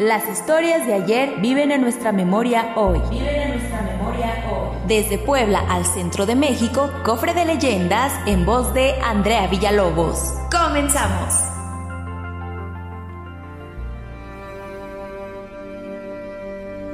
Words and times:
Las 0.00 0.26
historias 0.30 0.86
de 0.86 0.94
ayer 0.94 1.40
viven 1.42 1.70
en 1.70 1.82
nuestra 1.82 2.10
memoria 2.10 2.72
hoy. 2.74 3.02
Viven 3.10 3.34
en 3.34 3.50
nuestra 3.50 3.82
memoria 3.82 4.46
hoy. 4.50 4.78
Desde 4.88 5.18
Puebla 5.18 5.62
al 5.68 5.84
centro 5.84 6.24
de 6.24 6.34
México, 6.34 6.90
cofre 7.04 7.34
de 7.34 7.44
leyendas 7.44 8.10
en 8.24 8.46
voz 8.46 8.72
de 8.72 8.94
Andrea 9.02 9.46
Villalobos. 9.48 10.16
¡Comenzamos! 10.50 11.34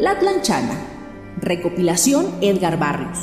La 0.00 0.18
Tlanchana. 0.18 0.74
Recopilación 1.42 2.38
Edgar 2.40 2.78
Barrios. 2.78 3.18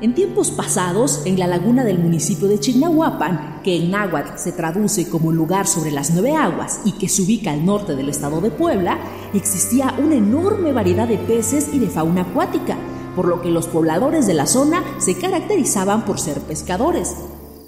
En 0.00 0.14
tiempos 0.14 0.52
pasados, 0.52 1.26
en 1.26 1.40
la 1.40 1.48
laguna 1.48 1.82
del 1.82 1.98
municipio 1.98 2.46
de 2.46 2.60
Chignahuapan, 2.60 3.55
que 3.66 3.74
en 3.74 3.90
náhuatl 3.90 4.38
se 4.38 4.52
traduce 4.52 5.08
como 5.08 5.32
lugar 5.32 5.66
sobre 5.66 5.90
las 5.90 6.12
nueve 6.12 6.36
aguas 6.36 6.82
y 6.84 6.92
que 6.92 7.08
se 7.08 7.22
ubica 7.22 7.50
al 7.50 7.66
norte 7.66 7.96
del 7.96 8.08
estado 8.08 8.40
de 8.40 8.52
Puebla, 8.52 8.96
existía 9.34 9.92
una 9.98 10.14
enorme 10.14 10.72
variedad 10.72 11.08
de 11.08 11.18
peces 11.18 11.70
y 11.72 11.80
de 11.80 11.88
fauna 11.88 12.20
acuática, 12.20 12.76
por 13.16 13.26
lo 13.26 13.42
que 13.42 13.50
los 13.50 13.66
pobladores 13.66 14.28
de 14.28 14.34
la 14.34 14.46
zona 14.46 14.84
se 14.98 15.18
caracterizaban 15.18 16.04
por 16.04 16.20
ser 16.20 16.38
pescadores. 16.42 17.16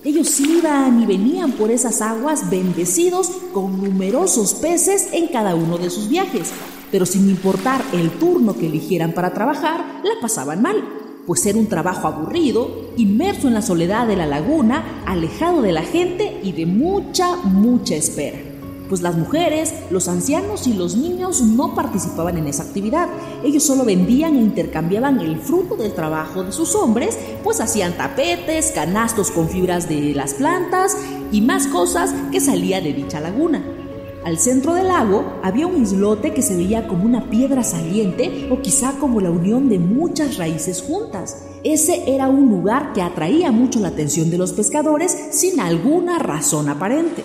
Ellos 0.04 0.38
iban 0.38 1.02
y 1.02 1.06
venían 1.06 1.50
por 1.50 1.72
esas 1.72 2.00
aguas 2.00 2.48
bendecidos 2.48 3.32
con 3.52 3.82
numerosos 3.82 4.54
peces 4.54 5.08
en 5.10 5.26
cada 5.26 5.56
uno 5.56 5.78
de 5.78 5.90
sus 5.90 6.08
viajes, 6.08 6.52
pero 6.92 7.06
sin 7.06 7.28
importar 7.28 7.82
el 7.92 8.12
turno 8.20 8.56
que 8.56 8.68
eligieran 8.68 9.14
para 9.14 9.34
trabajar, 9.34 10.00
la 10.04 10.20
pasaban 10.20 10.62
mal, 10.62 10.76
pues 11.28 11.44
era 11.44 11.58
un 11.58 11.66
trabajo 11.66 12.08
aburrido, 12.08 12.70
inmerso 12.96 13.48
en 13.48 13.54
la 13.54 13.60
soledad 13.60 14.06
de 14.06 14.16
la 14.16 14.24
laguna, 14.24 15.02
alejado 15.04 15.60
de 15.60 15.72
la 15.72 15.82
gente 15.82 16.40
y 16.42 16.52
de 16.52 16.64
mucha, 16.64 17.36
mucha 17.36 17.96
espera. 17.96 18.38
Pues 18.88 19.02
las 19.02 19.14
mujeres, 19.14 19.74
los 19.90 20.08
ancianos 20.08 20.66
y 20.66 20.72
los 20.72 20.96
niños 20.96 21.42
no 21.42 21.74
participaban 21.74 22.38
en 22.38 22.46
esa 22.46 22.62
actividad. 22.62 23.10
Ellos 23.44 23.62
solo 23.62 23.84
vendían 23.84 24.36
e 24.36 24.40
intercambiaban 24.40 25.20
el 25.20 25.36
fruto 25.36 25.76
del 25.76 25.92
trabajo 25.92 26.44
de 26.44 26.52
sus 26.52 26.74
hombres, 26.74 27.18
pues 27.44 27.60
hacían 27.60 27.98
tapetes, 27.98 28.72
canastos 28.74 29.30
con 29.30 29.50
fibras 29.50 29.86
de 29.86 30.14
las 30.14 30.32
plantas 30.32 30.96
y 31.30 31.42
más 31.42 31.66
cosas 31.66 32.14
que 32.32 32.40
salía 32.40 32.80
de 32.80 32.94
dicha 32.94 33.20
laguna. 33.20 33.77
Al 34.24 34.38
centro 34.38 34.74
del 34.74 34.88
lago 34.88 35.24
había 35.42 35.66
un 35.66 35.82
islote 35.82 36.34
que 36.34 36.42
se 36.42 36.56
veía 36.56 36.88
como 36.88 37.04
una 37.04 37.30
piedra 37.30 37.62
saliente 37.62 38.48
o 38.50 38.60
quizá 38.60 38.98
como 38.98 39.20
la 39.20 39.30
unión 39.30 39.68
de 39.68 39.78
muchas 39.78 40.36
raíces 40.36 40.82
juntas. 40.82 41.44
Ese 41.64 42.10
era 42.12 42.28
un 42.28 42.50
lugar 42.50 42.92
que 42.92 43.02
atraía 43.02 43.52
mucho 43.52 43.80
la 43.80 43.88
atención 43.88 44.28
de 44.30 44.38
los 44.38 44.52
pescadores 44.52 45.16
sin 45.30 45.60
alguna 45.60 46.18
razón 46.18 46.68
aparente. 46.68 47.22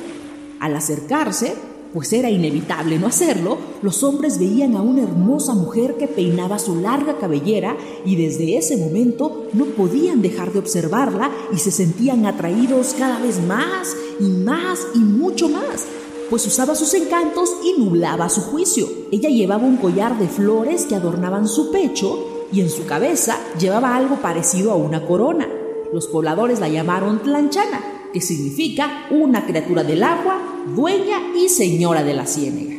Al 0.59 0.75
acercarse, 0.75 1.55
pues 1.93 2.13
era 2.13 2.29
inevitable 2.29 2.97
no 2.97 3.07
hacerlo, 3.07 3.57
los 3.81 4.03
hombres 4.03 4.39
veían 4.39 4.75
a 4.75 4.81
una 4.81 5.03
hermosa 5.03 5.53
mujer 5.53 5.95
que 5.97 6.07
peinaba 6.07 6.57
su 6.57 6.79
larga 6.79 7.17
cabellera 7.17 7.75
y 8.05 8.15
desde 8.15 8.57
ese 8.57 8.77
momento 8.77 9.47
no 9.53 9.65
podían 9.65 10.21
dejar 10.21 10.53
de 10.53 10.59
observarla 10.59 11.31
y 11.51 11.57
se 11.57 11.71
sentían 11.71 12.25
atraídos 12.25 12.95
cada 12.97 13.19
vez 13.19 13.41
más 13.41 13.95
y 14.19 14.23
más 14.23 14.79
y 14.95 14.99
mucho 14.99 15.49
más 15.49 15.85
pues 16.29 16.45
usaba 16.47 16.75
sus 16.75 16.93
encantos 16.93 17.51
y 17.63 17.79
nublaba 17.79 18.29
su 18.29 18.41
juicio. 18.41 18.87
Ella 19.11 19.29
llevaba 19.29 19.65
un 19.65 19.77
collar 19.77 20.17
de 20.17 20.27
flores 20.27 20.85
que 20.85 20.95
adornaban 20.95 21.47
su 21.47 21.71
pecho 21.71 22.47
y 22.51 22.61
en 22.61 22.69
su 22.69 22.85
cabeza 22.85 23.37
llevaba 23.59 23.95
algo 23.95 24.17
parecido 24.17 24.71
a 24.71 24.75
una 24.75 25.05
corona. 25.05 25.47
Los 25.91 26.07
pobladores 26.07 26.59
la 26.59 26.69
llamaron 26.69 27.21
Tlanchana, 27.21 27.81
que 28.13 28.21
significa 28.21 29.07
una 29.11 29.45
criatura 29.45 29.83
del 29.83 30.03
agua, 30.03 30.39
dueña 30.75 31.19
y 31.35 31.49
señora 31.49 32.03
de 32.03 32.13
la 32.13 32.25
ciénega. 32.25 32.75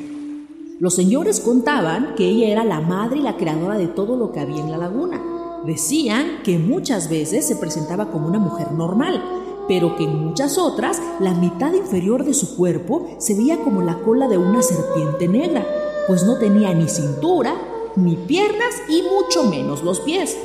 Los 0.81 0.95
señores 0.95 1.41
contaban 1.41 2.15
que 2.17 2.27
ella 2.27 2.49
era 2.49 2.65
la 2.65 2.81
madre 2.81 3.19
y 3.19 3.23
la 3.23 3.37
creadora 3.37 3.79
de 3.79 3.87
todo 3.89 4.17
lo 4.17 4.33
que 4.33 4.41
había 4.41 4.61
en 4.61 4.71
la 4.71 4.79
laguna. 4.79 5.23
Decían 5.65 6.43
que 6.45 6.59
muchas 6.59 7.09
veces 7.09 7.47
se 7.47 7.57
presentaba 7.57 8.11
como 8.11 8.27
una 8.27 8.39
mujer 8.39 8.73
normal, 8.73 9.23
pero 9.69 9.97
que 9.97 10.05
en 10.05 10.25
muchas 10.25 10.59
otras 10.59 11.01
la 11.21 11.35
mitad 11.35 11.73
inferior 11.73 12.25
de 12.25 12.35
su 12.35 12.57
cuerpo 12.57 13.07
se 13.19 13.35
veía 13.35 13.63
como 13.63 13.83
la 13.83 13.99
cola 14.01 14.29
de 14.29 14.39
una 14.39 14.63
serpiente 14.63 15.29
negra, 15.29 15.67
pues 16.07 16.25
no 16.25 16.39
tenía 16.39 16.75
ni 16.75 16.89
cintura, 16.89 17.55
ni 17.97 18.17
piernas 18.17 18.75
y 18.89 19.03
mucho 19.03 19.45
menos 19.45 19.83
los 19.83 20.01
pies. 20.01 20.37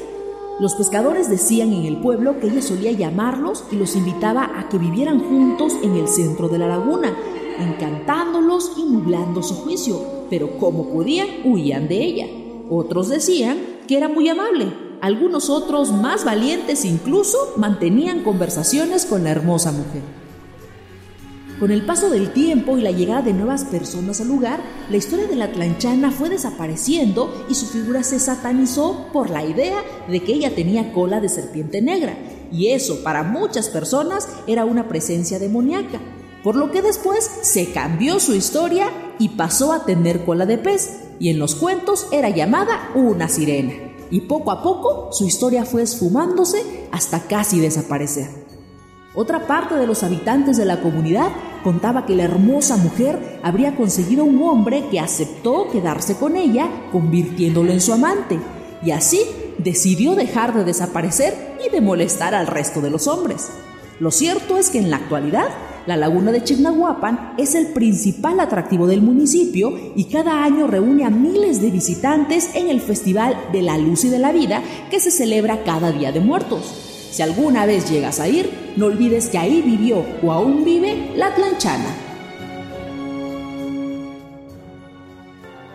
Los 0.60 0.76
pescadores 0.76 1.30
decían 1.30 1.72
en 1.72 1.86
el 1.86 2.02
pueblo 2.02 2.40
que 2.40 2.48
ella 2.48 2.62
solía 2.62 2.92
llamarlos 2.92 3.64
y 3.72 3.78
los 3.78 3.96
invitaba 3.96 4.52
a 4.60 4.68
que 4.68 4.78
vivieran 4.78 5.20
juntos 5.20 5.74
en 5.82 5.96
el 5.96 6.08
centro 6.08 6.50
de 6.50 6.58
la 6.58 6.68
laguna, 6.68 7.16
encantándolos 7.60 8.74
y 8.78 8.84
nublando 8.84 9.42
su 9.42 9.56
juicio, 9.56 10.00
pero 10.30 10.58
como 10.58 10.90
podían, 10.90 11.28
huían 11.46 11.88
de 11.88 12.04
ella. 12.04 12.28
Otros 12.70 13.08
decían 13.08 13.58
que 13.88 13.98
era 13.98 14.10
muy 14.10 14.28
amable, 14.28 14.68
algunos 15.02 15.50
otros, 15.50 15.92
más 15.92 16.26
valientes 16.26 16.86
incluso, 16.86 17.54
mantenían 17.56 18.24
conversaciones 18.24 19.06
con 19.06 19.24
la 19.24 19.32
hermosa 19.32 19.72
mujer. 19.72 20.02
Con 21.60 21.72
el 21.72 21.86
paso 21.86 22.10
del 22.10 22.32
tiempo 22.32 22.78
y 22.78 22.82
la 22.82 22.92
llegada 22.92 23.22
de 23.22 23.34
nuevas 23.34 23.66
personas 23.66 24.22
al 24.22 24.30
lugar, 24.30 24.62
la 24.90 24.96
historia 24.96 25.28
de 25.28 25.36
la 25.36 25.52
tlanchana 25.52 26.10
fue 26.10 26.30
desapareciendo 26.30 27.46
y 27.50 27.56
su 27.56 27.66
figura 27.66 28.04
se 28.04 28.20
satanizó 28.20 29.08
por 29.12 29.30
la 29.30 29.44
idea 29.44 29.78
de 30.08 30.22
que 30.22 30.34
ella 30.34 30.56
tenía 30.56 30.94
cola 30.94 31.20
de 31.20 31.28
serpiente 31.28 31.82
negra, 31.82 32.18
y 32.52 32.68
eso 32.68 33.04
para 33.04 33.24
muchas 33.24 33.68
personas 33.70 34.28
era 34.48 34.64
una 34.64 34.88
presencia 34.88 35.38
demoníaca, 35.38 36.00
por 36.44 36.56
lo 36.56 36.72
que 36.72 36.82
después 36.82 37.30
se 37.42 37.72
cambió 37.74 38.22
su 38.22 38.34
historia 38.36 38.90
y 39.20 39.30
pasó 39.30 39.74
a 39.74 39.86
tener 39.86 40.24
cola 40.24 40.46
de 40.46 40.58
pez, 40.58 41.02
y 41.20 41.28
en 41.28 41.40
los 41.40 41.56
cuentos 41.56 42.08
era 42.14 42.30
llamada 42.30 42.92
una 42.96 43.28
sirena 43.28 43.89
y 44.12 44.22
poco 44.22 44.52
a 44.52 44.64
poco 44.64 45.10
su 45.12 45.26
historia 45.26 45.66
fue 45.66 45.84
esfumándose 45.84 46.88
hasta 46.92 47.22
casi 47.22 47.60
desaparecer. 47.60 48.28
Otra 49.16 49.48
parte 49.48 49.76
de 49.76 49.88
los 49.88 50.04
habitantes 50.04 50.58
de 50.58 50.66
la 50.66 50.82
comunidad 50.82 51.32
contaba 51.64 52.06
que 52.06 52.16
la 52.16 52.24
hermosa 52.24 52.78
mujer 52.78 53.40
habría 53.44 53.76
conseguido 53.76 54.24
un 54.24 54.42
hombre 54.44 54.86
que 54.90 55.00
aceptó 55.00 55.68
quedarse 55.72 56.16
con 56.16 56.38
ella, 56.38 56.70
convirtiéndolo 56.92 57.72
en 57.72 57.82
su 57.82 57.92
amante, 57.92 58.40
y 58.84 58.92
así 58.92 59.22
decidió 59.58 60.16
dejar 60.16 60.54
de 60.54 60.64
desaparecer 60.64 61.58
y 61.66 61.70
de 61.70 61.82
molestar 61.82 62.36
al 62.36 62.48
resto 62.48 62.82
de 62.82 62.92
los 62.92 63.08
hombres. 63.08 63.50
Lo 64.00 64.12
cierto 64.12 64.58
es 64.58 64.70
que 64.70 64.78
en 64.78 64.90
la 64.90 64.98
actualidad 64.98 65.50
la 65.90 65.98
laguna 65.98 66.32
de 66.32 66.44
Chignahuapan 66.44 67.34
es 67.40 67.56
el 67.56 67.74
principal 67.74 68.40
atractivo 68.40 68.86
del 68.86 69.02
municipio 69.02 69.74
y 69.96 70.04
cada 70.04 70.44
año 70.44 70.68
reúne 70.68 71.04
a 71.04 71.10
miles 71.10 71.64
de 71.64 71.72
visitantes 71.72 72.52
en 72.54 72.70
el 72.70 72.80
Festival 72.80 73.36
de 73.52 73.64
la 73.64 73.76
Luz 73.80 74.04
y 74.04 74.10
de 74.10 74.20
la 74.20 74.32
Vida 74.32 74.62
que 74.92 75.00
se 75.00 75.10
celebra 75.10 75.64
cada 75.64 75.92
Día 75.92 76.12
de 76.12 76.20
Muertos. 76.20 77.10
Si 77.10 77.24
alguna 77.24 77.66
vez 77.66 77.90
llegas 77.90 78.20
a 78.20 78.28
ir, 78.28 78.52
no 78.76 78.86
olvides 78.86 79.30
que 79.30 79.40
ahí 79.40 79.64
vivió 79.64 80.06
o 80.22 80.32
aún 80.32 80.64
vive 80.64 81.12
la 81.16 81.34
Tlanchana. 81.34 81.90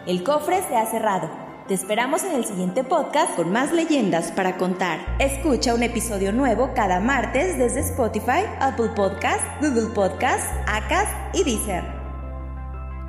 El 0.06 0.22
cofre 0.22 0.62
se 0.68 0.76
ha 0.76 0.86
cerrado. 0.88 1.43
Te 1.66 1.72
esperamos 1.72 2.22
en 2.24 2.32
el 2.32 2.44
siguiente 2.44 2.84
podcast 2.84 3.36
con 3.36 3.50
más 3.50 3.72
leyendas 3.72 4.30
para 4.32 4.58
contar. 4.58 5.16
Escucha 5.18 5.72
un 5.74 5.82
episodio 5.82 6.30
nuevo 6.30 6.72
cada 6.74 7.00
martes 7.00 7.56
desde 7.56 7.80
Spotify, 7.80 8.44
Apple 8.60 8.90
Podcast, 8.94 9.40
Google 9.62 9.94
Podcast, 9.94 10.44
Acast 10.66 11.10
y 11.32 11.42
Deezer. 11.42 11.82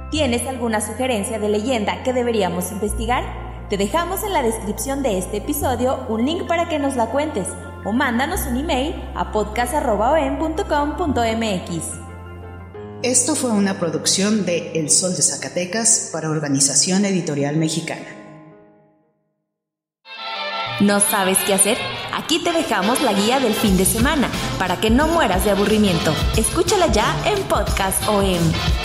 ¿Tienes 0.09 0.47
alguna 0.47 0.79
sugerencia 0.79 1.37
de 1.37 1.49
leyenda 1.49 2.01
que 2.03 2.13
deberíamos 2.13 2.71
investigar? 2.71 3.25
Te 3.69 3.75
dejamos 3.75 4.23
en 4.23 4.31
la 4.31 4.41
descripción 4.41 5.03
de 5.03 5.17
este 5.17 5.37
episodio 5.37 6.05
un 6.07 6.23
link 6.23 6.47
para 6.47 6.69
que 6.69 6.79
nos 6.79 6.95
la 6.95 7.07
cuentes 7.07 7.49
o 7.83 7.91
mándanos 7.91 8.47
un 8.47 8.55
email 8.55 8.95
a 9.15 9.33
podcast.com.mx. 9.33 10.63
Esto 13.03 13.35
fue 13.35 13.51
una 13.51 13.77
producción 13.81 14.45
de 14.45 14.71
El 14.79 14.89
Sol 14.89 15.13
de 15.13 15.23
Zacatecas 15.23 16.09
para 16.13 16.29
Organización 16.29 17.03
Editorial 17.03 17.57
Mexicana. 17.57 18.24
¿No 20.85 20.99
sabes 20.99 21.39
qué 21.47 21.55
hacer? 21.55 21.79
Aquí 22.13 22.37
te 22.37 22.53
dejamos 22.53 23.01
la 23.01 23.11
guía 23.11 23.39
del 23.39 23.55
fin 23.55 23.75
de 23.75 23.85
semana 23.85 24.29
para 24.59 24.79
que 24.79 24.91
no 24.91 25.07
mueras 25.07 25.43
de 25.43 25.49
aburrimiento. 25.49 26.13
Escúchala 26.37 26.91
ya 26.91 27.11
en 27.25 27.41
Podcast 27.45 28.07
OM. 28.07 28.84